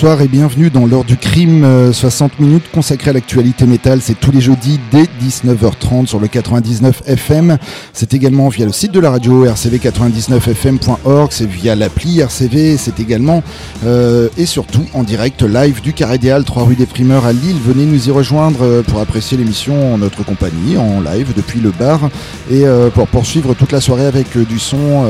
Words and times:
bonsoir 0.00 0.22
et 0.22 0.28
bienvenue 0.28 0.70
dans 0.70 0.86
l'heure 0.86 1.02
du 1.02 1.16
crime, 1.16 1.92
60 1.92 2.30
euh, 2.30 2.44
minutes 2.44 2.70
consacrées 2.72 3.10
à 3.10 3.12
l'actualité 3.14 3.66
métal. 3.66 4.00
C'est 4.00 4.14
tous 4.14 4.30
les 4.30 4.40
jeudis 4.40 4.78
dès 4.92 5.08
19h30 5.20 6.06
sur 6.06 6.20
le 6.20 6.28
99 6.28 7.02
FM. 7.04 7.58
C'est 7.92 8.14
également 8.14 8.48
via 8.48 8.64
le 8.64 8.70
site 8.70 8.92
de 8.92 9.00
la 9.00 9.10
radio 9.10 9.44
rcv99fm.org, 9.44 11.32
c'est 11.32 11.48
via 11.48 11.74
l'appli 11.74 12.20
RCV, 12.20 12.76
c'est 12.76 13.00
également 13.00 13.42
euh, 13.86 14.28
et 14.38 14.46
surtout 14.46 14.84
en 14.94 15.02
direct 15.02 15.42
live 15.42 15.80
du 15.80 15.92
Carré 15.92 16.18
des 16.18 16.38
3 16.46 16.62
rue 16.62 16.76
des 16.76 16.86
Primeurs 16.86 17.26
à 17.26 17.32
Lille. 17.32 17.56
Venez 17.60 17.84
nous 17.84 18.06
y 18.06 18.12
rejoindre 18.12 18.60
euh, 18.62 18.82
pour 18.82 19.00
apprécier 19.00 19.36
l'émission 19.36 19.94
en 19.94 19.98
notre 19.98 20.24
compagnie, 20.24 20.76
en 20.78 21.00
live 21.00 21.32
depuis 21.34 21.58
le 21.58 21.72
bar 21.72 22.08
et 22.52 22.62
pour 22.94 23.08
poursuivre 23.08 23.54
toute 23.54 23.72
la 23.72 23.80
soirée 23.80 24.06
avec 24.06 24.38
du 24.38 24.58
son 24.60 25.02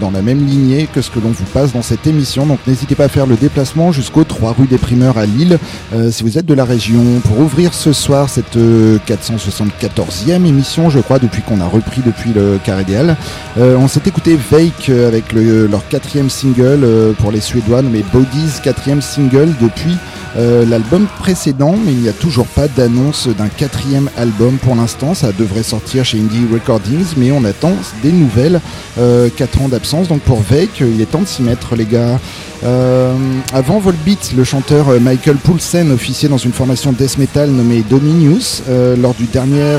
dans 0.00 0.10
la 0.10 0.22
même 0.22 0.46
lignée 0.46 0.88
que 0.92 1.02
ce 1.02 1.10
que 1.10 1.20
l'on 1.20 1.30
vous 1.30 1.44
passe 1.52 1.72
dans 1.72 1.82
cette 1.82 2.06
émission. 2.06 2.46
Donc 2.46 2.60
n'hésitez 2.66 2.94
pas 2.94 3.04
à 3.04 3.08
faire 3.08 3.26
le 3.26 3.36
déplacement 3.36 3.92
jusqu'au 3.92 4.21
3 4.24 4.54
rue 4.58 4.66
des 4.66 4.78
Primeurs 4.78 5.18
à 5.18 5.26
Lille. 5.26 5.58
Euh, 5.94 6.10
si 6.10 6.22
vous 6.22 6.38
êtes 6.38 6.46
de 6.46 6.54
la 6.54 6.64
région, 6.64 7.20
pour 7.24 7.38
ouvrir 7.40 7.74
ce 7.74 7.92
soir 7.92 8.28
cette 8.28 8.56
474e 8.56 8.58
euh, 8.58 10.44
émission, 10.44 10.90
je 10.90 11.00
crois, 11.00 11.18
depuis 11.18 11.42
qu'on 11.42 11.60
a 11.60 11.66
repris 11.66 12.02
depuis 12.04 12.32
le 12.32 12.58
Carré 12.64 12.84
des 12.84 12.92
euh, 12.92 13.76
on 13.78 13.88
s'est 13.88 14.02
écouté 14.06 14.38
Vake 14.50 14.90
avec 14.90 15.32
leur 15.32 15.86
quatrième 15.88 16.28
single 16.28 16.86
pour 17.18 17.32
les 17.32 17.40
Suédois 17.40 17.82
mais 17.82 18.02
Bodies, 18.12 18.60
quatrième 18.62 19.00
single 19.00 19.48
depuis 19.60 19.96
l'album 20.36 21.06
précédent, 21.18 21.74
mais 21.84 21.92
il 21.92 21.98
n'y 21.98 22.08
a 22.08 22.12
toujours 22.12 22.46
pas 22.46 22.68
d'annonce 22.68 23.28
d'un 23.28 23.48
quatrième 23.48 24.08
album 24.16 24.56
pour 24.58 24.74
l'instant. 24.74 25.14
Ça 25.14 25.32
devrait 25.32 25.62
sortir 25.62 26.04
chez 26.04 26.18
Indie 26.18 26.46
Recordings, 26.52 27.14
mais 27.16 27.32
on 27.32 27.44
attend 27.44 27.72
des 28.02 28.12
nouvelles. 28.12 28.60
4 28.96 29.62
ans 29.62 29.68
d'absence, 29.68 30.08
donc 30.08 30.20
pour 30.20 30.40
Vake, 30.40 30.80
il 30.80 31.00
est 31.00 31.10
temps 31.10 31.22
de 31.22 31.26
s'y 31.26 31.42
mettre, 31.42 31.76
les 31.76 31.86
gars. 31.86 32.18
Euh, 32.64 33.14
avant 33.52 33.80
Volbeat, 33.80 34.34
le 34.36 34.44
chanteur 34.44 34.88
euh, 34.88 35.00
Michael 35.00 35.36
Poulsen 35.36 35.90
officiait 35.90 36.28
dans 36.28 36.38
une 36.38 36.52
formation 36.52 36.92
death 36.92 37.18
metal 37.18 37.50
nommée 37.50 37.82
Dominius. 37.88 38.62
Euh, 38.68 38.94
lors, 38.96 39.14
du 39.14 39.26
dernier, 39.26 39.78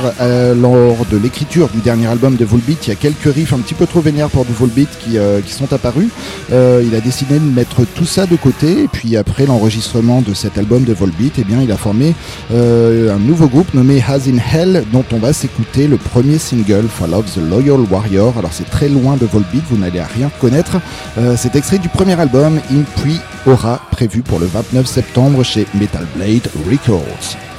lors 0.56 1.06
de 1.10 1.18
l'écriture 1.18 1.70
du 1.70 1.80
dernier 1.80 2.08
album 2.08 2.36
de 2.36 2.46
Volbeat, 2.46 2.88
il 2.88 2.90
y 2.90 2.94
a 2.94 2.96
quelques 2.96 3.34
riffs 3.34 3.54
un 3.54 3.60
petit 3.60 3.74
peu 3.74 3.88
trop 3.88 4.02
vénères 4.02 4.30
pour 4.30 4.46
du 4.46 4.54
Volbeat 4.54 4.90
qui, 5.00 5.18
qui 5.46 5.54
sont 5.54 5.72
apparus. 5.72 6.10
il 6.50 6.96
a 6.96 7.00
décidé 7.02 7.40
de 7.40 7.46
mettre 7.46 7.86
tout 7.86 8.06
ça 8.06 8.26
de 8.26 8.36
côté 8.36 8.84
et 8.84 8.88
puis 8.88 9.18
après 9.18 9.46
l'enregistrement 9.46 10.22
de 10.22 10.34
cet 10.34 10.58
album 10.58 10.84
de 10.84 10.94
Volbeat, 10.94 11.34
eh 11.38 11.44
bien, 11.44 11.62
il 11.62 11.72
a 11.72 11.78
formé 11.78 12.14
un 12.52 13.20
nouveau 13.20 13.48
groupe 13.48 13.74
nommé 13.74 14.04
Has 14.08 14.28
in 14.28 14.38
Hell 14.38 14.84
dont 14.92 15.06
on 15.12 15.18
va 15.18 15.34
s'écouter 15.34 15.88
le 15.88 15.98
premier 15.98 16.38
single 16.38 16.88
Fall 16.88 17.14
of 17.14 17.26
the 17.34 17.40
Loyal 17.50 17.82
Warrior. 17.90 18.38
Alors 18.38 18.52
c'est 18.54 18.70
très 18.70 18.90
loin 18.90 19.18
de 19.18 19.26
Volbeat, 19.26 19.64
vous 19.70 19.78
n'allez 19.78 20.02
rien 20.02 20.30
connaître. 20.42 20.78
c'est 21.38 21.56
extrait 21.56 21.80
du 21.80 21.90
premier 21.90 22.20
album 22.20 22.60
puis 22.82 23.20
aura 23.46 23.80
prévu 23.92 24.22
pour 24.22 24.40
le 24.40 24.48
29 24.48 24.86
septembre 24.86 25.44
chez 25.44 25.68
Metal 25.76 26.06
Blade 26.16 26.50
Records. 26.70 27.53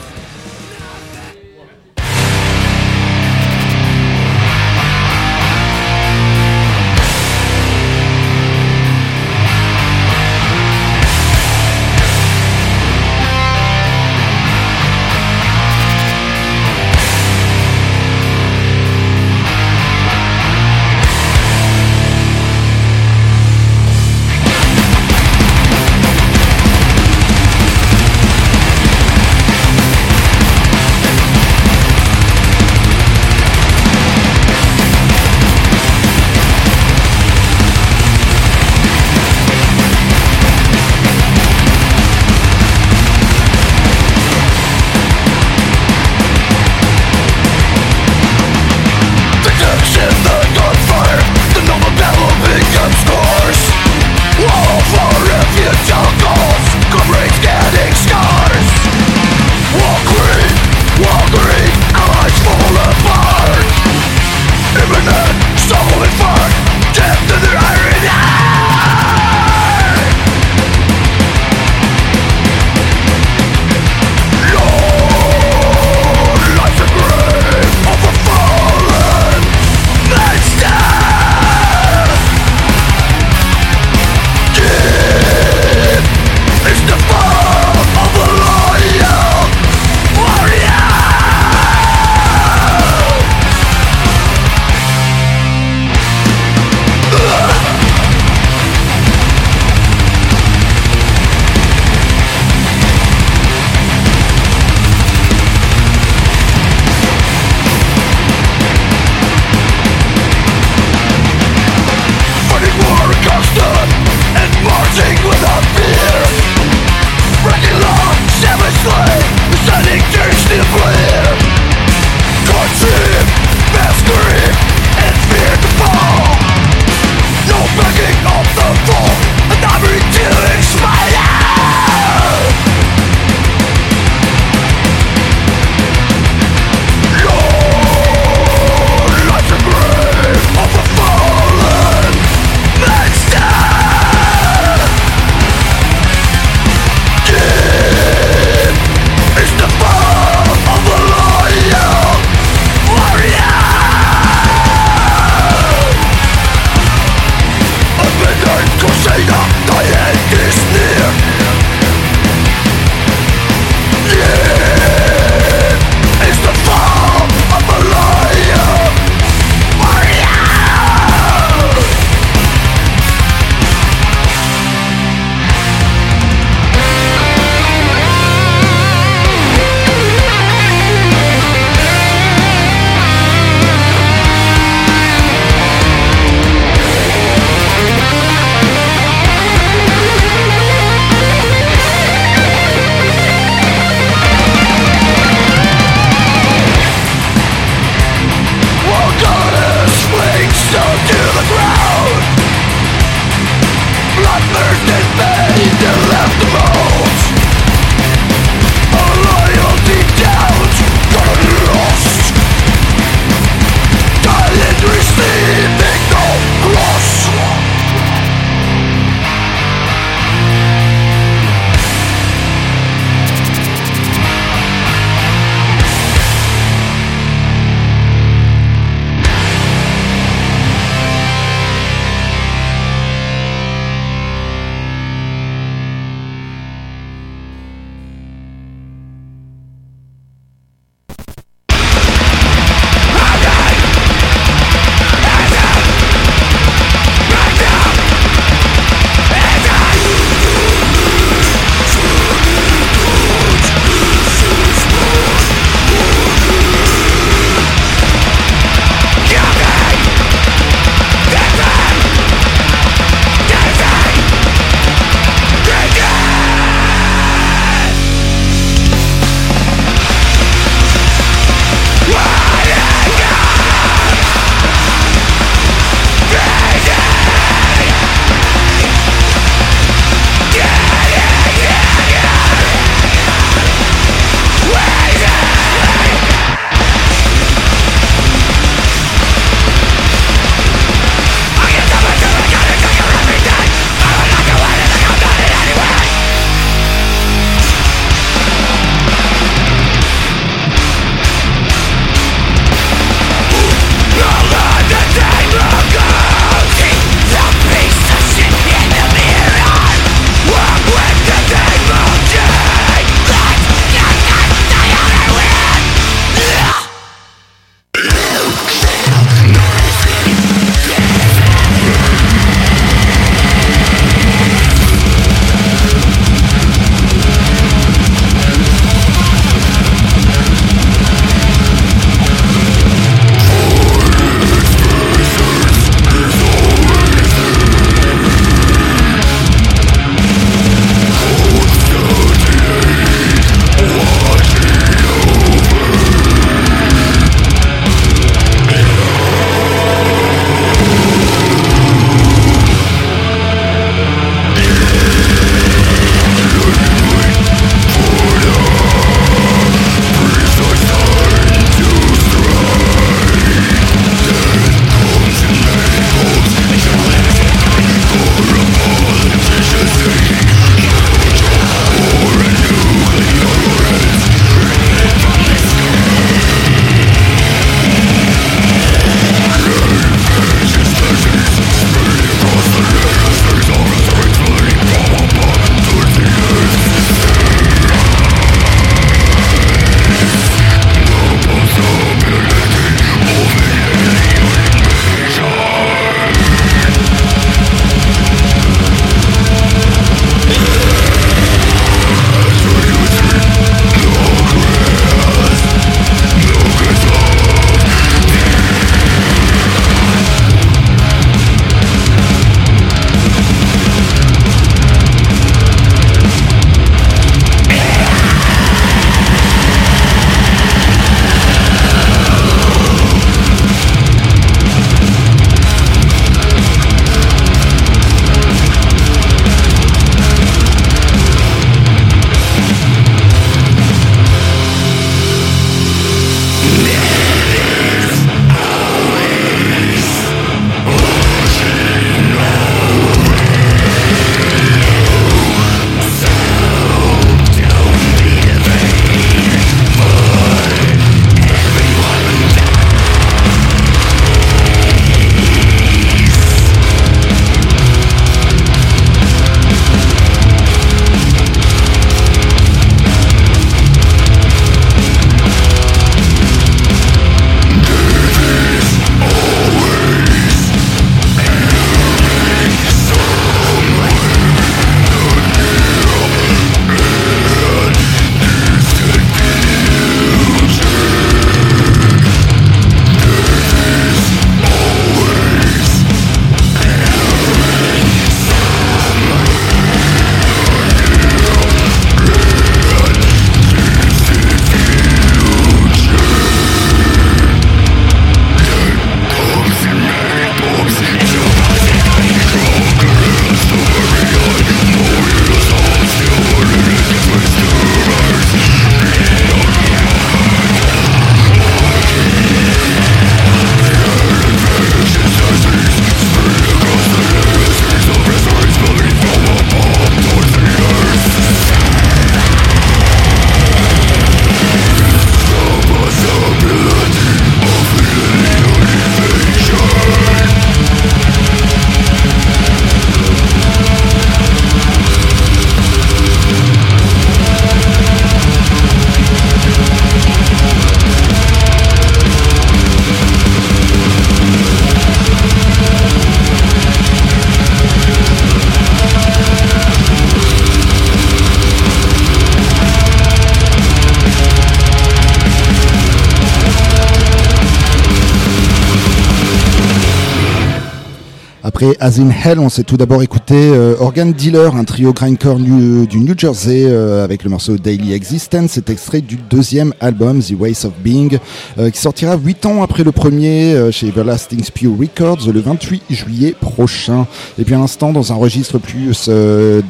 Après 561.84 561.96
As 562.00 562.18
in 562.18 562.30
Hell, 562.30 562.58
on 562.60 562.68
s'est 562.68 562.84
tout 562.84 562.96
d'abord 562.96 563.22
écouté 563.22 563.54
euh, 563.56 563.96
Organ 563.98 564.32
Dealer, 564.32 564.76
un 564.76 564.84
trio 564.84 565.12
grindcore 565.12 565.58
du 565.58 566.18
New 566.18 566.34
Jersey 566.36 566.84
euh, 566.86 567.24
avec 567.24 567.44
le 567.44 567.50
morceau 567.50 567.76
Daily 567.76 568.12
Existence. 568.12 568.72
C'est 568.72 568.90
extrait 568.90 569.20
du 569.20 569.36
deuxième 569.36 569.92
album 570.00 570.40
The 570.40 570.54
Ways 570.58 570.86
of 570.86 570.92
Being 571.02 571.38
euh, 571.78 571.90
qui 571.90 571.98
sortira 571.98 572.36
8 572.36 572.66
ans 572.66 572.82
après 572.82 573.02
le 573.02 573.12
premier 573.12 573.90
chez 573.90 574.08
Everlasting 574.08 574.62
Spew 574.62 574.96
Records 574.98 575.50
le 575.52 575.60
28 575.60 576.02
juillet 576.10 576.54
prochain. 576.58 577.26
Et 577.58 577.64
puis 577.64 577.74
à 577.74 577.78
l'instant, 577.78 578.12
dans 578.12 578.32
un 578.32 578.36
registre 578.36 578.78
plus 578.78 579.28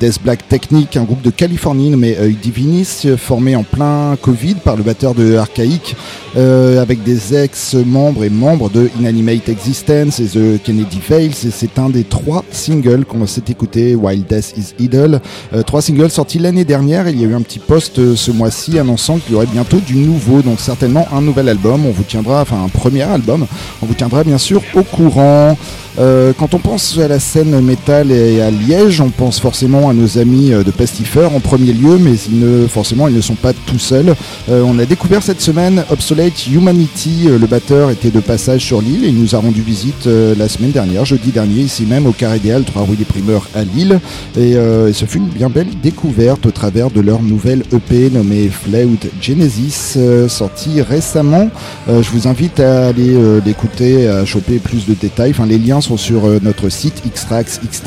Death 0.01 0.23
Black 0.23 0.49
Technique, 0.49 0.97
un 0.97 1.05
groupe 1.05 1.23
de 1.23 1.31
Californie 1.31 1.91
nommé 1.91 2.17
Divinis 2.43 3.07
formé 3.19 3.57
en 3.57 3.63
plein 3.63 4.17
Covid 4.21 4.55
par 4.55 4.77
le 4.77 4.83
batteur 4.83 5.15
de 5.15 5.37
Archaïque 5.37 5.97
avec 6.37 7.03
des 7.05 7.35
ex-membres 7.35 8.25
et 8.25 8.31
membres 8.31 8.71
de 8.71 8.91
Inanimate 8.99 9.49
Existence 9.49 10.19
et 10.19 10.27
The 10.27 10.63
Kennedy 10.63 11.01
Fails. 11.01 11.35
C'est 11.35 11.79
des 11.89 12.05
trois 12.05 12.45
singles 12.51 13.05
qu'on 13.05 13.27
s'est 13.27 13.45
écouté, 13.49 13.95
Wild 13.95 14.27
Death 14.27 14.55
is 14.57 14.83
Idle. 14.83 15.21
Euh, 15.53 15.63
trois 15.63 15.83
singles 15.83 16.11
sortis 16.11 16.39
l'année 16.39 16.65
dernière. 16.65 17.09
Il 17.09 17.21
y 17.21 17.25
a 17.25 17.29
eu 17.29 17.35
un 17.35 17.43
petit 17.43 17.59
post 17.59 17.99
euh, 17.99 18.17
ce 18.17 18.31
mois-ci 18.31 18.79
annonçant 18.79 19.19
qu'il 19.19 19.33
y 19.33 19.37
aurait 19.37 19.47
bientôt 19.47 19.79
du 19.79 19.97
nouveau, 19.97 20.43
donc 20.43 20.61
certainement 20.61 21.07
un 21.13 21.21
nouvel 21.21 21.49
album. 21.49 21.87
On 21.87 21.91
vous 21.91 22.03
tiendra, 22.03 22.43
enfin 22.43 22.63
un 22.65 22.69
premier 22.69 23.03
album. 23.03 23.47
On 23.83 23.87
vous 23.87 23.95
tiendra 23.95 24.25
bien 24.25 24.39
sûr 24.39 24.63
au 24.75 24.83
courant. 24.83 25.57
Euh, 25.97 26.33
quand 26.37 26.55
on 26.55 26.59
pense 26.59 26.99
à 26.99 27.07
la 27.07 27.21
scène 27.21 27.61
métal 27.61 28.11
et 28.11 28.43
à 28.43 28.51
Liège, 28.51 29.01
on 29.01 29.11
pense 29.11 29.39
forcément 29.39 29.89
à 29.89 29.93
nos 29.93 30.19
amis 30.19 30.51
de 30.51 30.71
Pestifer 30.73 31.29
en 31.33 31.39
premier 31.39 31.73
lieu, 31.73 31.99
mais 31.99 32.15
ils 32.29 32.41
ne, 32.41 32.67
forcément 32.67 33.07
ils 33.07 33.15
ne 33.15 33.21
sont 33.21 33.37
pas 33.37 33.53
tout 33.53 33.79
seuls. 33.79 34.17
on 34.49 34.77
a 34.81 34.87
découvert 34.87 35.23
cette 35.23 35.41
semaine 35.41 35.85
Obsolete 35.91 36.49
Humanity, 36.49 37.29
le 37.29 37.47
batteur 37.47 37.91
était 37.91 38.11
de 38.11 38.19
passage 38.19 38.63
sur 38.63 38.83
l'île 38.83 39.05
et 39.05 39.13
nous 39.13 39.37
a 39.37 39.39
rendu 39.39 39.61
visite 39.63 40.07
la 40.07 40.49
semaine 40.49 40.73
dernière, 40.73 41.05
jeudi 41.05 41.31
dernier, 41.31 41.64
ici 41.65 41.85
même 41.87 42.07
au 42.07 42.13
Carré 42.13 42.37
Idéal, 42.37 42.65
3 42.65 42.85
rue 42.85 42.97
des 42.97 43.05
Primeurs 43.05 43.49
à 43.55 43.65
Lille. 43.65 44.01
Euh, 44.37 44.89
et, 44.89 44.93
ce 44.93 45.05
fut 45.07 45.19
une 45.19 45.29
bien 45.29 45.49
belle 45.49 45.71
découverte 45.83 46.47
au 46.47 46.51
travers 46.51 46.91
de 46.91 47.01
leur 47.01 47.23
nouvelle 47.23 47.63
EP 47.73 48.11
nommée 48.11 48.49
Flout 48.49 49.09
Genesis, 49.21 49.95
euh, 49.97 50.29
sortie 50.29 50.83
récemment. 50.83 51.51
Euh, 51.89 52.03
je 52.03 52.11
vous 52.11 52.29
invite 52.29 52.61
à 52.61 52.89
aller 52.89 53.17
l'écouter, 53.45 54.07
à 54.09 54.25
choper 54.25 54.59
plus 54.59 54.87
de 54.87 54.95
détails. 54.95 55.31
Enfin, 55.31 55.47
les 55.47 55.59
liens 55.59 55.81
sont 55.81 55.97
sur 55.97 56.29
notre 56.43 56.69
site 56.69 57.03
xtrax.com. 57.07 57.85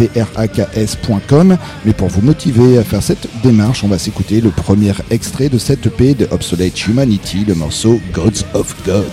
Mais 1.85 1.93
pour 1.93 2.07
vous 2.07 2.21
motiver 2.21 2.77
à 2.77 2.83
faire 2.83 3.03
cette 3.03 3.27
démarche, 3.43 3.83
on 3.83 3.87
va 3.87 3.97
s'écouter 3.97 4.41
le 4.41 4.49
premier 4.49 4.93
extrait 5.11 5.49
de 5.49 5.57
cette 5.57 5.85
EP 5.87 6.13
de 6.13 6.27
Obsolete 6.31 6.87
Humanity, 6.87 7.45
le 7.47 7.55
morceau 7.55 7.99
Gods 8.13 8.43
of 8.53 8.75
God. 8.85 9.05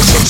Listen. 0.00 0.29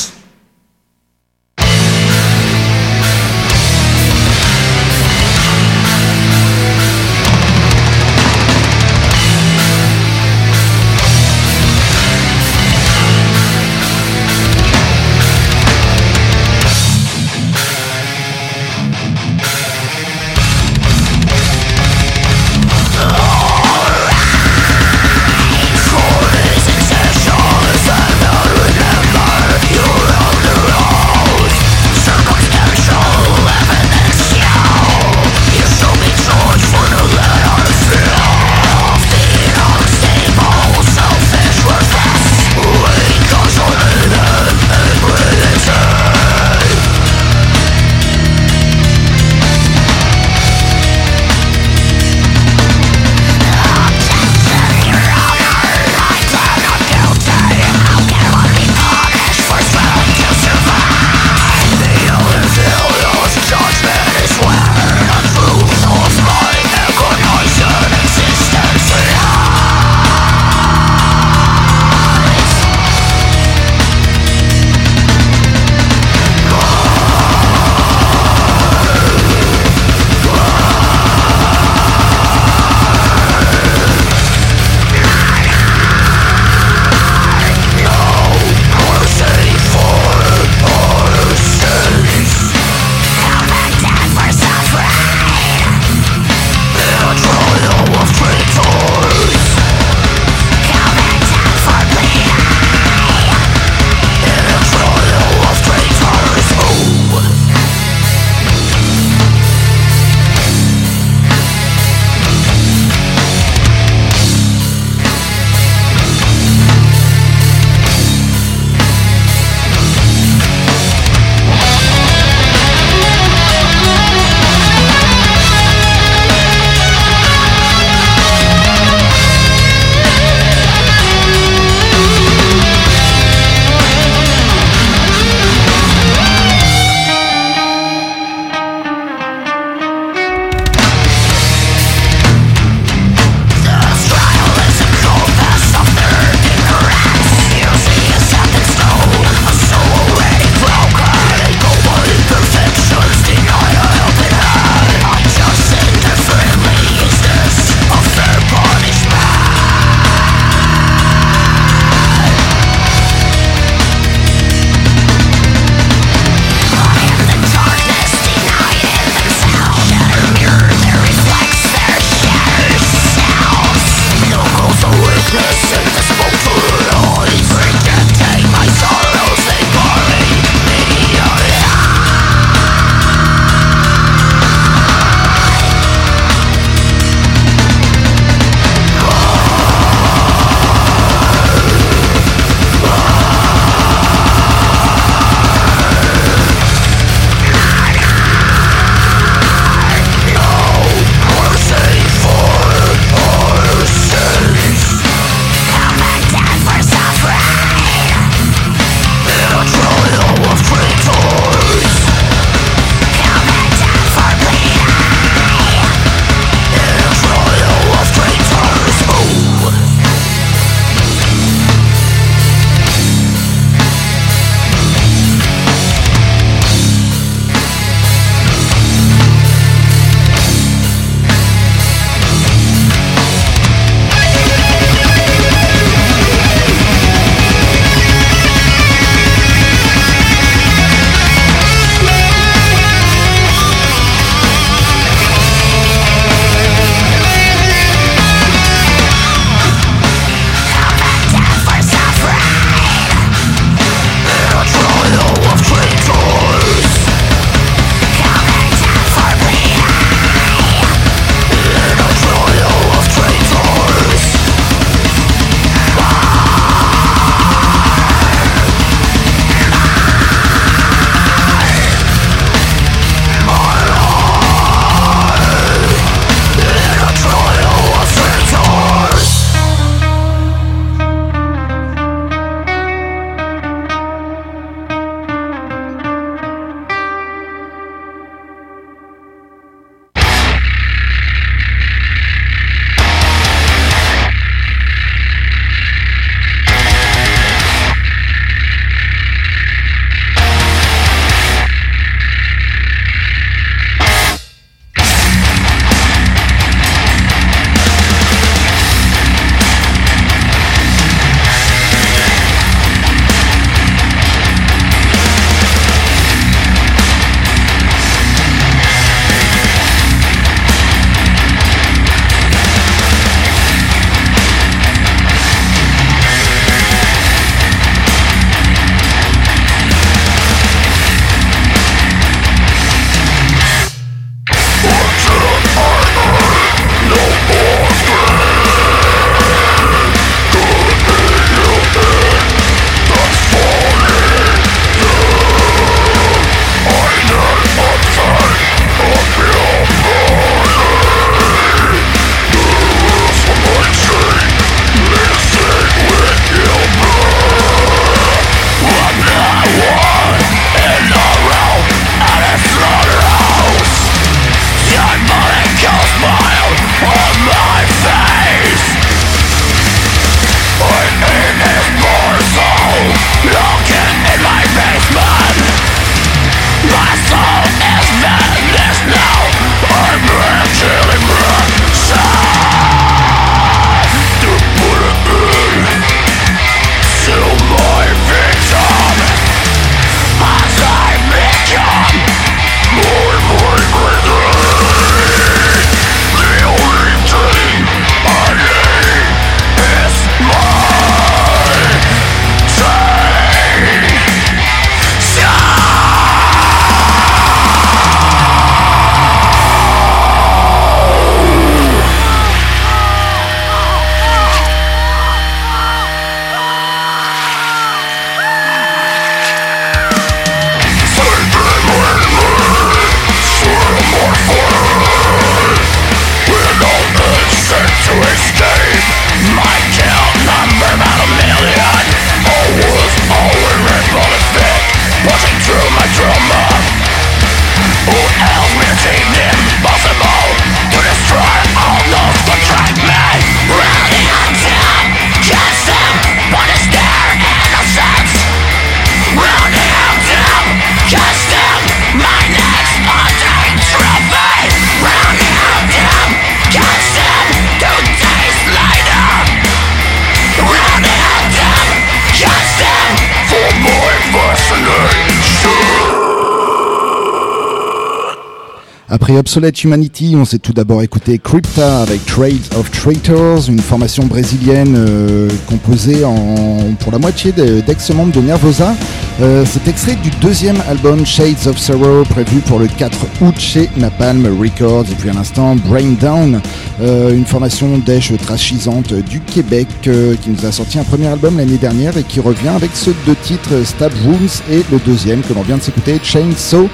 Après 469.12 469.36
Obsolete 469.36 469.82
Humanity, 469.82 470.36
on 470.36 470.44
s'est 470.44 470.60
tout 470.60 470.72
d'abord 470.72 471.02
écouté 471.02 471.38
Crypta 471.38 472.00
avec 472.02 472.24
Trades 472.26 472.72
of 472.78 472.88
Traitors, 472.92 473.68
une 473.68 473.80
formation 473.80 474.24
brésilienne 474.26 474.94
euh, 474.96 475.48
composée 475.66 476.24
en, 476.24 476.94
pour 477.00 477.10
la 477.10 477.18
moitié 477.18 477.50
d'ex-membres 477.50 478.32
de 478.32 478.40
Nervosa. 478.40 478.94
Euh, 479.40 479.64
c'est 479.64 479.88
extrait 479.88 480.16
du 480.16 480.28
deuxième 480.42 480.82
album 480.86 481.24
Shades 481.24 481.66
of 481.66 481.78
Sorrow 481.78 482.24
prévu 482.24 482.60
pour 482.60 482.78
le 482.78 482.88
4 482.88 483.18
août 483.40 483.54
chez 483.58 483.88
Napalm 483.96 484.46
Records. 484.60 485.06
Et 485.10 485.14
puis 485.14 485.30
à 485.30 485.32
l'instant, 485.32 485.76
Brain 485.76 486.12
Down, 486.20 486.60
euh, 487.00 487.34
une 487.34 487.46
formation 487.46 487.96
d'èche 487.96 488.32
trashisante 488.36 489.14
du 489.14 489.40
Québec 489.40 489.88
qui 490.02 490.50
nous 490.50 490.66
a 490.66 490.72
sorti 490.72 490.98
un 490.98 491.04
premier 491.04 491.28
album 491.28 491.56
l'année 491.56 491.78
dernière 491.78 492.18
et 492.18 492.22
qui 492.22 492.40
revient 492.40 492.68
avec 492.68 492.90
ce 492.94 493.10
deux 493.24 493.36
titres 493.36 493.82
Stab 493.84 494.12
Wounds 494.26 494.62
et 494.70 494.82
le 494.92 494.98
deuxième 494.98 495.40
que 495.40 495.54
l'on 495.54 495.62
vient 495.62 495.78
de 495.78 495.82
s'écouter 495.82 496.20
Chainsaw. 496.22 496.88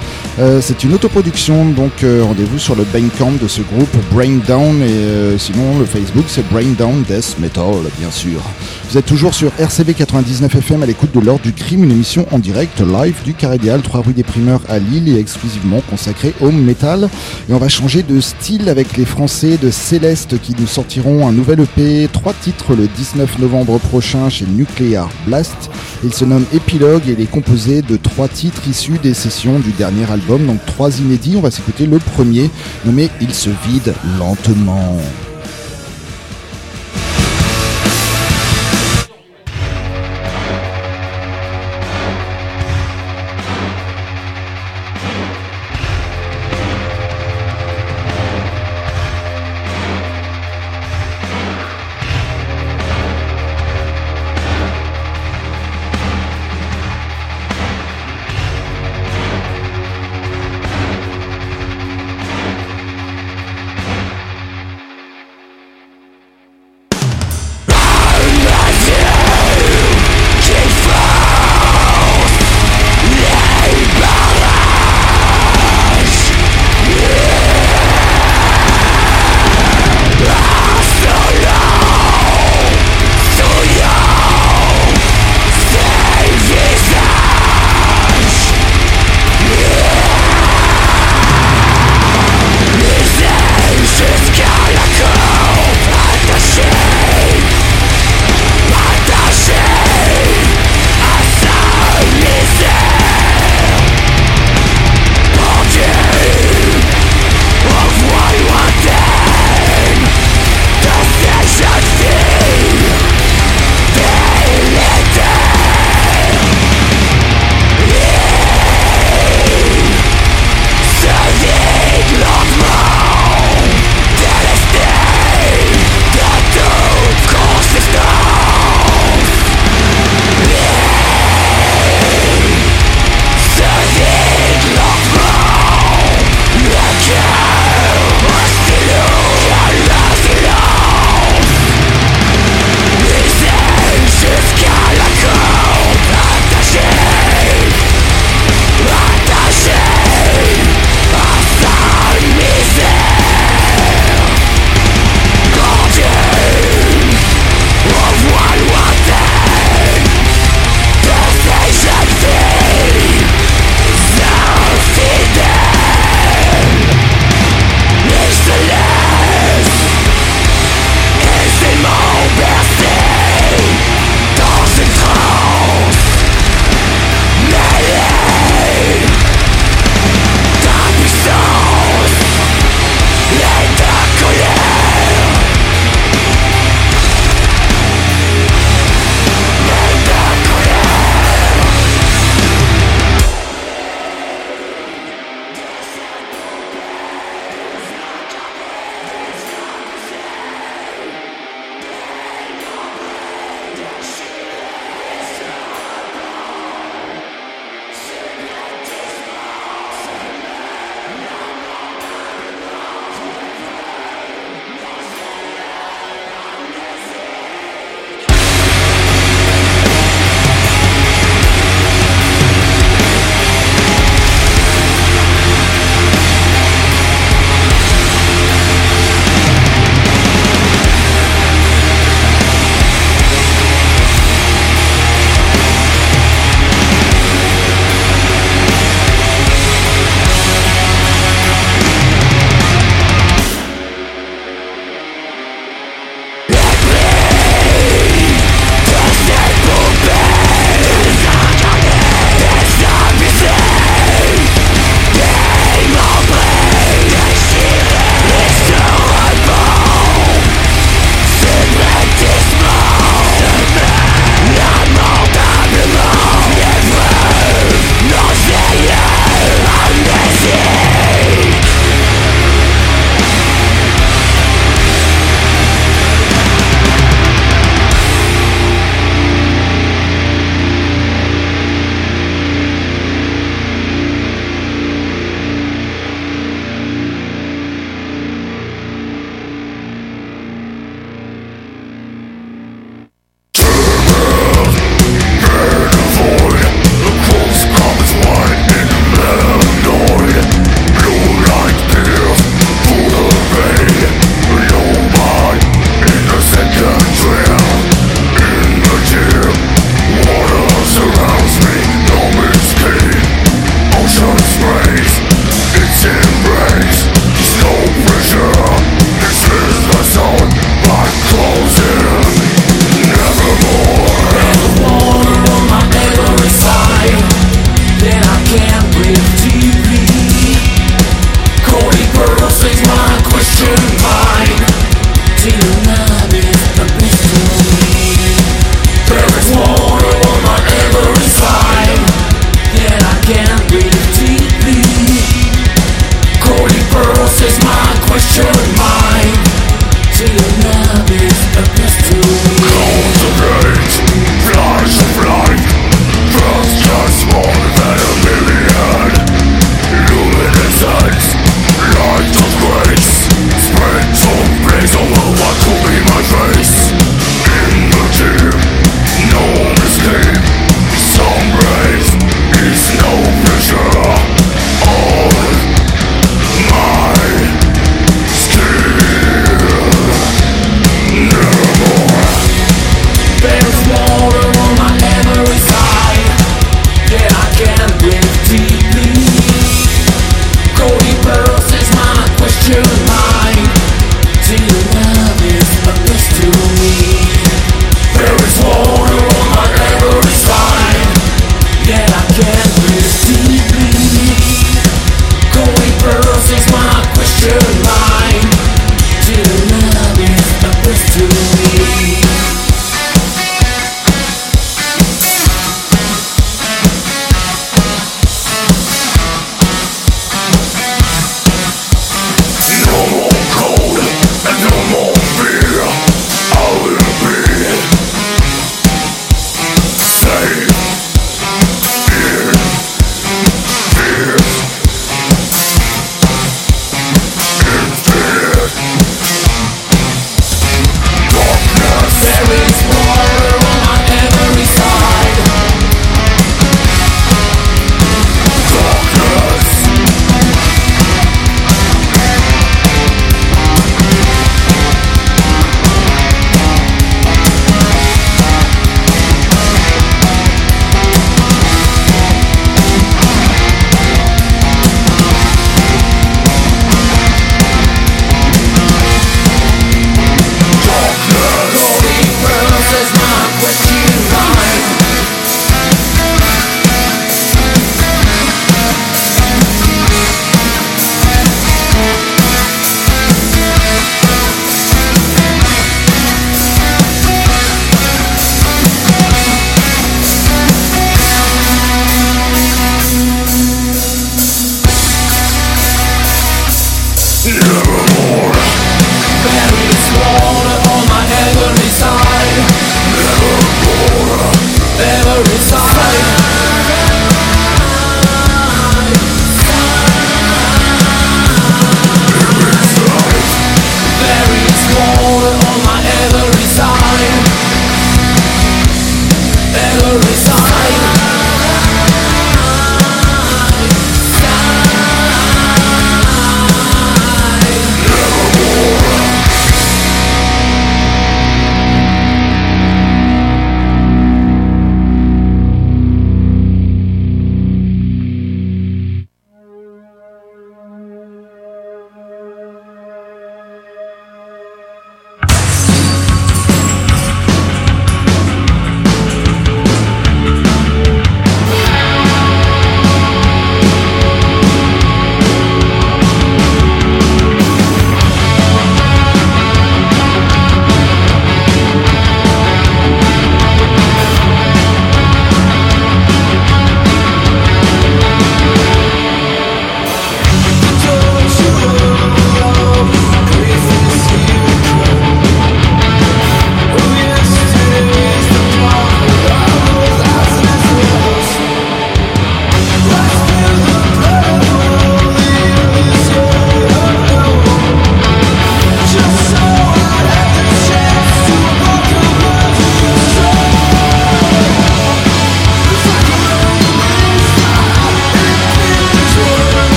c'est 0.61 0.83
une 0.83 0.93
autoproduction 0.93 1.65
donc 1.65 2.03
rendez-vous 2.03 2.59
sur 2.59 2.75
le 2.75 2.85
Bandcamp 2.85 3.33
de 3.41 3.47
ce 3.47 3.61
groupe 3.61 3.95
Brain 4.11 4.39
Down 4.47 4.81
et 4.81 4.85
euh, 4.85 5.37
sinon 5.37 5.79
le 5.79 5.85
Facebook 5.85 6.25
c'est 6.27 6.47
Brain 6.49 6.73
Down 6.77 7.03
Death 7.03 7.37
Metal 7.39 7.75
bien 7.99 8.11
sûr. 8.11 8.41
Vous 8.89 8.97
êtes 8.97 9.05
toujours 9.05 9.33
sur 9.33 9.51
RCV 9.59 9.93
99 9.93 10.55
FM 10.55 10.83
à 10.83 10.85
l'écoute 10.85 11.13
de 11.13 11.19
l'ordre 11.19 11.43
du 11.43 11.53
crime, 11.53 11.83
une 11.83 11.91
émission 11.91 12.25
en 12.31 12.36
direct 12.39 12.81
live 12.81 13.23
du 13.23 13.33
Carédial, 13.33 13.81
3 13.81 14.01
rue 14.01 14.13
des 14.13 14.23
Primeurs 14.23 14.61
à 14.69 14.79
Lille 14.79 15.09
et 15.09 15.19
exclusivement 15.19 15.81
consacrée 15.89 16.33
au 16.41 16.51
metal. 16.51 17.09
Et 17.49 17.53
on 17.53 17.57
va 17.57 17.69
changer 17.69 18.03
de 18.03 18.19
style 18.19 18.69
avec 18.69 18.97
les 18.97 19.05
Français 19.05 19.57
de 19.57 19.71
Céleste 19.71 20.39
qui 20.41 20.55
nous 20.59 20.67
sortiront 20.67 21.27
un 21.27 21.31
nouvel 21.31 21.61
EP, 21.61 22.09
trois 22.11 22.33
titres 22.33 22.75
le 22.75 22.87
19 22.87 23.39
novembre 23.39 23.79
prochain 23.79 24.29
chez 24.29 24.45
Nuclear 24.45 25.09
Blast. 25.25 25.69
Il 26.03 26.13
se 26.13 26.25
nomme 26.25 26.45
Epilogue 26.53 27.07
et 27.07 27.13
il 27.13 27.21
est 27.21 27.31
composé 27.31 27.81
de 27.81 27.97
trois 27.97 28.27
titres 28.27 28.67
issus 28.67 28.99
des 29.01 29.13
sessions 29.13 29.59
du 29.59 29.71
dernier 29.71 30.09
album, 30.11 30.45
donc 30.45 30.65
trois 30.65 30.99
inédits. 30.99 31.35
On 31.37 31.41
va 31.41 31.51
s'écouter 31.51 31.85
le 31.85 31.99
premier 31.99 32.49
nommé 32.85 33.09
Il 33.21 33.33
se 33.33 33.49
vide 33.67 33.93
lentement. 34.19 34.97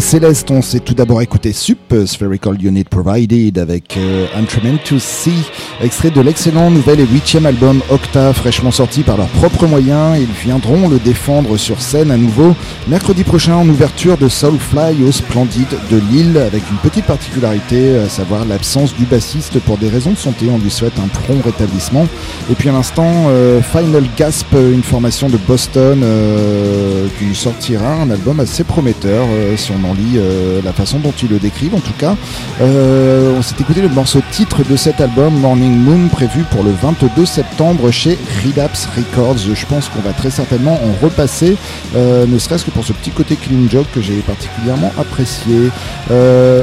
Céleste, 0.00 0.50
on 0.50 0.62
s'est 0.62 0.80
tout 0.80 0.94
d'abord 0.94 1.22
écouté 1.22 1.52
Sup, 1.52 1.94
Spherical 2.06 2.56
Unit 2.64 2.84
Provided, 2.84 3.58
avec 3.58 3.96
euh, 3.96 4.26
I'm 4.34 4.46
to 4.78 4.98
See, 4.98 5.44
extrait 5.82 6.10
de 6.10 6.20
l'excellent 6.20 6.70
nouvel 6.70 7.00
et 7.00 7.06
huitième 7.06 7.46
album 7.46 7.80
Octa, 7.90 8.32
fraîchement 8.32 8.70
sorti 8.70 9.02
par 9.02 9.16
leurs 9.16 9.28
propres 9.28 9.66
moyens. 9.66 10.18
Ils 10.18 10.46
viendront 10.46 10.88
le 10.88 10.98
défendre 10.98 11.56
sur 11.56 11.80
scène 11.80 12.10
à 12.10 12.16
nouveau 12.16 12.54
mercredi 12.88 13.24
prochain 13.24 13.56
en 13.56 13.68
ouverture 13.68 14.16
de 14.16 14.28
Soulfly 14.28 15.02
au 15.06 15.12
Splendide 15.12 15.76
de 15.90 16.00
Lille, 16.10 16.38
avec 16.38 16.62
une 16.70 16.78
petite 16.78 17.04
particularité, 17.04 17.96
à 17.98 18.08
savoir 18.08 18.44
l'absence 18.44 18.94
du 18.94 19.04
bassiste 19.04 19.58
pour 19.60 19.76
des 19.76 19.88
raisons 19.88 20.12
de 20.12 20.18
santé. 20.18 20.46
On 20.50 20.58
lui 20.58 20.70
souhaite 20.70 20.98
un 20.98 21.08
prompt 21.08 21.42
rétablissement. 21.44 22.06
Et 22.50 22.54
puis 22.54 22.68
à 22.68 22.72
l'instant, 22.72 23.26
euh, 23.28 23.60
Final 23.60 24.04
Gasp, 24.16 24.54
une 24.54 24.82
formation 24.82 25.28
de 25.28 25.36
Boston 25.36 26.00
euh, 26.02 27.06
qui 27.18 27.34
sortira 27.34 27.94
un 27.94 28.10
album 28.10 28.40
assez 28.40 28.64
prometteur. 28.64 29.26
Euh, 29.30 29.56
en 29.84 29.94
lit 29.94 30.16
euh, 30.16 30.60
la 30.64 30.72
façon 30.72 30.98
dont 30.98 31.12
ils 31.22 31.28
le 31.28 31.38
décrivent 31.38 31.74
en 31.74 31.80
tout 31.80 31.92
cas. 31.98 32.16
Euh, 32.60 33.34
on 33.36 33.42
s'est 33.42 33.54
écouté 33.60 33.80
le 33.80 33.88
morceau 33.88 34.20
titre 34.30 34.62
de 34.68 34.76
cet 34.76 35.00
album, 35.00 35.34
Morning 35.34 35.76
Moon, 35.76 36.08
prévu 36.08 36.44
pour 36.50 36.62
le 36.62 36.70
22 36.70 37.26
septembre 37.26 37.90
chez 37.90 38.18
Relapse 38.44 38.88
Records. 38.96 39.38
Je 39.54 39.66
pense 39.66 39.88
qu'on 39.88 40.00
va 40.00 40.12
très 40.12 40.30
certainement 40.30 40.78
en 40.82 41.04
repasser, 41.04 41.56
ne 41.94 42.38
serait-ce 42.38 42.64
que 42.64 42.70
pour 42.70 42.84
ce 42.84 42.92
petit 42.92 43.10
côté 43.10 43.36
clean 43.36 43.68
joke 43.70 43.86
que 43.94 44.00
j'ai 44.00 44.14
particulièrement 44.20 44.92
apprécié. 44.98 45.70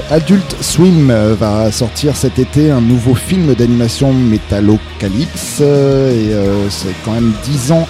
Adult 0.10 0.56
Swim 0.62 1.14
va 1.40 1.72
sortir 1.72 2.16
cet 2.16 2.40
été 2.40 2.72
un 2.72 2.82
nouveau 2.82 3.16
film 3.16 3.54
d'animation 3.54 4.14
Metalocalypse 4.14 5.62
et 5.62 6.32
c'est 6.70 6.96
quand 7.04 7.12
même 7.12 7.34
10 7.44 7.72
ans 7.72 7.88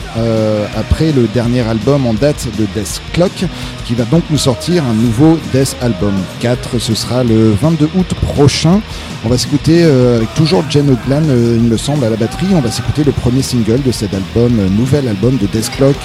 après 0.75 1.11
le 1.11 1.27
dernier 1.27 1.61
album 1.61 2.05
en 2.05 2.13
date 2.13 2.47
de 2.57 2.65
Death 2.75 3.01
Clock 3.13 3.45
qui 3.85 3.95
va 3.95 4.05
donc 4.05 4.23
nous 4.29 4.37
sortir 4.37 4.83
un 4.85 4.93
nouveau 4.93 5.20
Death 5.53 5.75
Album 5.81 6.13
4. 6.39 6.79
Ce 6.79 6.95
sera 6.95 7.23
le 7.23 7.51
22 7.51 7.89
août 7.95 8.13
prochain. 8.21 8.81
On 9.23 9.29
va 9.29 9.37
s'écouter 9.37 9.83
euh, 9.83 10.17
avec 10.17 10.33
toujours 10.33 10.63
Jen 10.69 10.89
Oglan, 10.89 11.23
euh, 11.29 11.57
il 11.57 11.69
me 11.69 11.77
semble, 11.77 12.03
à 12.05 12.09
la 12.09 12.15
batterie. 12.15 12.47
On 12.53 12.59
va 12.59 12.71
s'écouter 12.71 13.03
le 13.03 13.11
premier 13.11 13.41
single 13.41 13.81
de 13.83 13.91
cet 13.91 14.13
album, 14.13 14.59
euh, 14.59 14.67
nouvel 14.69 15.07
album 15.07 15.37
de 15.37 15.45
Death 15.47 15.69
Clock 15.71 15.97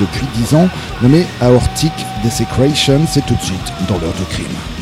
depuis 0.00 0.26
10 0.34 0.54
ans, 0.54 0.68
nommé 1.02 1.26
Aortic 1.40 1.92
Desecration. 2.22 3.00
C'est 3.06 3.26
tout 3.26 3.34
de 3.34 3.42
suite 3.42 3.72
dans 3.88 3.98
l'heure 3.98 4.14
du 4.14 4.24
crime. 4.24 4.81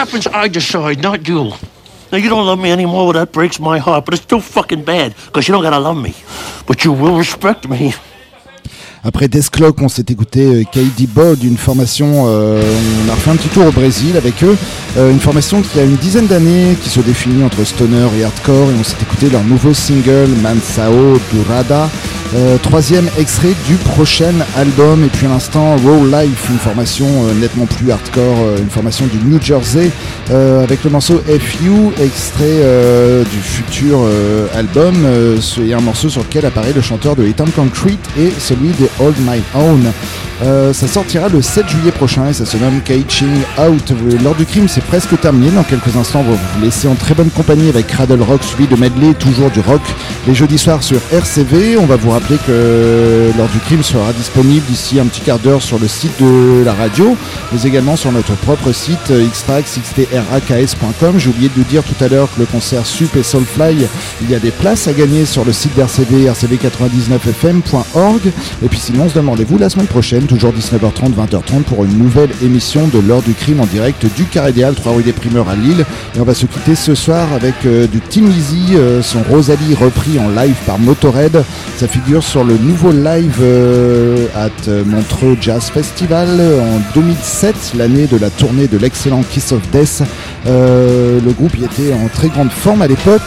I 0.00 0.48
decide, 0.48 1.02
not 1.02 1.28
you. 1.28 1.52
Now, 2.10 2.16
you 2.16 2.30
don't 2.30 2.46
love 2.46 2.58
me 2.58 2.72
anymore, 2.72 3.04
well, 3.04 3.12
that 3.12 3.32
breaks 3.32 3.60
my 3.60 3.78
heart, 3.78 4.06
but 4.06 4.14
it's 4.14 4.24
too 4.24 4.40
fucking 4.40 4.82
bad, 4.82 5.14
because 5.26 5.46
you 5.46 5.52
don't 5.52 5.62
gotta 5.62 5.78
love 5.78 5.98
me. 5.98 6.14
But 6.66 6.84
you 6.84 6.92
will 6.92 7.18
respect 7.18 7.68
me. 7.68 7.92
Après 9.04 9.28
Deathclock, 9.28 9.80
on 9.82 9.88
s'est 9.88 10.06
écouté 10.08 10.40
euh, 10.40 10.64
KD 10.64 11.06
Bod, 11.06 11.44
une 11.44 11.58
formation, 11.58 12.24
euh, 12.28 12.62
on 13.04 13.10
a 13.10 13.14
refait 13.14 13.30
un 13.30 13.36
petit 13.36 13.48
tour 13.48 13.66
au 13.66 13.72
Brésil 13.72 14.16
avec 14.16 14.42
eux, 14.42 14.56
euh, 14.96 15.10
une 15.10 15.20
formation 15.20 15.60
qui 15.60 15.78
a 15.78 15.84
une 15.84 15.96
dizaine 15.96 16.26
d'années, 16.26 16.76
qui 16.82 16.88
se 16.88 17.00
définit 17.00 17.44
entre 17.44 17.62
stoner 17.64 18.08
et 18.18 18.24
hardcore, 18.24 18.70
et 18.70 18.74
on 18.80 18.84
s'est 18.84 19.00
écouté 19.02 19.28
leur 19.28 19.44
nouveau 19.44 19.74
single 19.74 20.28
Mansao 20.42 21.18
Durada, 21.30 21.90
euh, 22.32 22.58
troisième 22.58 23.08
extrait 23.18 23.54
du 23.66 23.74
prochain 23.74 24.32
album 24.56 25.04
et 25.04 25.08
puis 25.08 25.26
à 25.26 25.30
l'instant 25.30 25.76
Raw 25.78 26.06
Life, 26.06 26.48
une 26.48 26.58
formation 26.58 27.06
euh, 27.06 27.34
nettement 27.34 27.66
plus 27.66 27.90
hardcore, 27.90 28.38
euh, 28.38 28.58
une 28.58 28.70
formation 28.70 29.06
du 29.06 29.18
New 29.18 29.42
Jersey 29.42 29.90
avec 30.28 30.84
le 30.84 30.90
morceau 30.90 31.20
FU, 31.26 31.90
extrait 32.00 32.60
du 33.28 33.38
futur 33.38 33.98
album 34.54 34.94
et 35.60 35.74
un 35.74 35.80
morceau 35.80 36.08
sur 36.08 36.22
lequel 36.22 36.46
apparaît 36.46 36.72
le 36.72 36.80
chanteur 36.80 37.16
de 37.16 37.26
Ethan 37.26 37.46
Concrete 37.54 37.98
et 38.16 38.30
celui 38.38 38.68
de 38.68 38.88
Hold 39.00 39.16
My 39.26 39.42
Own. 39.56 39.92
Euh, 40.42 40.72
ça 40.72 40.88
sortira 40.88 41.28
le 41.28 41.42
7 41.42 41.68
juillet 41.68 41.92
prochain 41.92 42.28
et 42.28 42.32
ça 42.32 42.46
se 42.46 42.56
nomme 42.56 42.80
Catching 42.80 43.42
Out. 43.58 43.92
L'heure 44.22 44.34
du 44.34 44.46
crime, 44.46 44.68
c'est 44.68 44.84
presque 44.84 45.18
terminé. 45.20 45.50
Dans 45.50 45.64
quelques 45.64 45.94
instants, 45.96 46.20
on 46.20 46.30
va 46.30 46.36
vous 46.36 46.64
laisser 46.64 46.88
en 46.88 46.94
très 46.94 47.14
bonne 47.14 47.28
compagnie 47.28 47.68
avec 47.68 47.88
Cradle 47.88 48.22
Rock, 48.22 48.42
suivi 48.42 48.66
de 48.66 48.76
medley, 48.76 49.12
toujours 49.14 49.50
du 49.50 49.60
rock, 49.60 49.82
les 50.26 50.34
jeudis 50.34 50.56
soirs 50.56 50.82
sur 50.82 50.98
RCV. 51.12 51.76
On 51.76 51.84
va 51.84 51.96
vous 51.96 52.10
rappeler 52.10 52.38
que 52.46 53.30
l'heure 53.36 53.48
du 53.48 53.58
crime 53.58 53.82
sera 53.82 54.12
disponible 54.14 54.64
d'ici 54.66 54.98
un 54.98 55.06
petit 55.06 55.20
quart 55.20 55.38
d'heure 55.38 55.60
sur 55.60 55.78
le 55.78 55.88
site 55.88 56.22
de 56.22 56.62
la 56.64 56.72
radio, 56.72 57.16
mais 57.52 57.62
également 57.62 57.96
sur 57.96 58.10
notre 58.10 58.34
propre 58.36 58.72
site 58.72 59.10
xtrax, 59.10 59.78
xtraks.com. 59.78 61.18
J'ai 61.18 61.28
oublié 61.28 61.48
de 61.48 61.54
vous 61.54 61.64
dire 61.64 61.82
tout 61.82 62.02
à 62.02 62.08
l'heure 62.08 62.28
que 62.34 62.40
le 62.40 62.46
concert 62.46 62.86
Sup 62.86 63.14
et 63.16 63.22
Soulfly, 63.22 63.86
il 64.22 64.30
y 64.30 64.34
a 64.34 64.38
des 64.38 64.52
places 64.52 64.88
à 64.88 64.94
gagner 64.94 65.26
sur 65.26 65.44
le 65.44 65.52
site 65.52 65.76
d'RCV, 65.76 66.30
rcv99fm.org. 66.30 68.32
Et 68.64 68.68
puis 68.68 68.78
sinon, 68.78 69.04
on 69.04 69.08
se 69.10 69.14
donne 69.14 69.28
rendez-vous 69.28 69.58
la 69.58 69.68
semaine 69.68 69.86
prochaine 69.86 70.28
toujours 70.30 70.52
19h30, 70.52 71.12
20h30 71.14 71.62
pour 71.64 71.84
une 71.84 71.98
nouvelle 71.98 72.30
émission 72.40 72.86
de 72.86 73.00
l'heure 73.00 73.20
du 73.20 73.34
crime 73.34 73.58
en 73.58 73.66
direct 73.66 74.06
du 74.16 74.26
Carré 74.26 74.52
des 74.52 74.62
Halles, 74.62 74.76
3 74.76 74.92
rue 74.92 75.02
des 75.02 75.12
Primeurs 75.12 75.48
à 75.48 75.56
Lille. 75.56 75.84
Et 76.14 76.20
on 76.20 76.24
va 76.24 76.34
se 76.34 76.46
quitter 76.46 76.76
ce 76.76 76.94
soir 76.94 77.26
avec 77.34 77.54
euh, 77.66 77.88
du 77.88 78.00
Tim 78.00 78.26
Easy, 78.26 78.76
euh, 78.76 79.02
son 79.02 79.24
Rosalie 79.24 79.74
repris 79.74 80.20
en 80.20 80.28
live 80.28 80.54
par 80.66 80.78
Motorhead. 80.78 81.42
Ça 81.78 81.88
figure 81.88 82.22
sur 82.22 82.44
le 82.44 82.56
nouveau 82.58 82.92
live 82.92 83.38
euh, 83.42 84.26
at 84.36 84.70
Montreux 84.86 85.36
Jazz 85.40 85.64
Festival 85.64 86.28
en 86.28 86.80
2007, 86.94 87.72
l'année 87.76 88.06
de 88.06 88.16
la 88.16 88.30
tournée 88.30 88.68
de 88.68 88.78
l'excellent 88.78 89.24
Kiss 89.32 89.50
of 89.50 89.68
Death. 89.72 90.04
le 90.46 91.32
groupe 91.32 91.58
y 91.58 91.64
était 91.64 91.92
en 91.92 92.06
très 92.06 92.28
grande 92.28 92.52
forme 92.52 92.82
à 92.82 92.86
l'époque. 92.86 93.22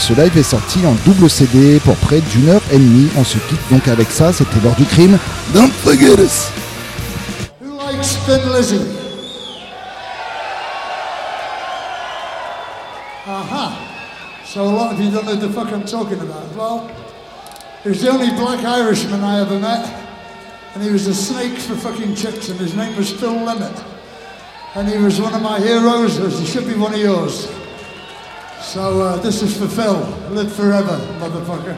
Ce 0.00 0.12
live 0.12 0.36
est 0.36 0.42
sorti 0.42 0.80
en 0.84 0.96
double 1.08 1.30
CD 1.30 1.78
pour 1.84 1.94
près 1.94 2.20
d'une 2.32 2.48
heure 2.48 2.62
et 2.72 2.78
demie. 2.78 3.06
On 3.16 3.22
se 3.22 3.38
quitte 3.38 3.60
donc 3.70 3.86
avec 3.86 4.10
ça. 4.10 4.32
C'était 4.32 4.58
l'heure 4.64 4.74
du 4.76 4.86
crime. 4.86 5.18
Don't 5.54 5.70
forget. 5.84 6.47
Thin 8.28 8.52
Lizzy? 8.52 8.76
Aha. 13.26 14.44
So 14.44 14.64
a 14.64 14.68
lot 14.68 14.92
of 14.92 15.00
you 15.00 15.10
don't 15.10 15.24
know 15.24 15.34
the 15.34 15.48
fuck 15.48 15.72
I'm 15.72 15.86
talking 15.86 16.20
about. 16.20 16.54
Well, 16.54 16.94
he 17.82 17.88
was 17.88 18.02
the 18.02 18.10
only 18.10 18.28
black 18.32 18.62
Irishman 18.66 19.24
I 19.24 19.40
ever 19.40 19.58
met. 19.58 19.88
And 20.74 20.82
he 20.82 20.90
was 20.90 21.06
a 21.06 21.14
snake 21.14 21.56
for 21.56 21.74
fucking 21.74 22.16
chicks, 22.16 22.50
and 22.50 22.60
his 22.60 22.74
name 22.76 22.94
was 22.98 23.10
Phil 23.10 23.32
Limit. 23.32 23.72
And 24.74 24.86
he 24.86 24.98
was 24.98 25.18
one 25.18 25.32
of 25.32 25.40
my 25.40 25.58
heroes, 25.58 26.18
as 26.18 26.38
he 26.38 26.44
should 26.44 26.66
be 26.66 26.74
one 26.74 26.92
of 26.92 27.00
yours. 27.00 27.50
So 28.60 29.00
uh, 29.00 29.16
this 29.22 29.40
is 29.40 29.56
for 29.56 29.68
Phil. 29.68 30.00
Live 30.28 30.52
forever, 30.52 30.98
motherfucker. 31.18 31.76